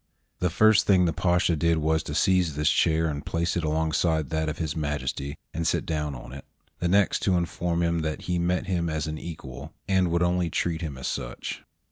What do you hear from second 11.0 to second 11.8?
such.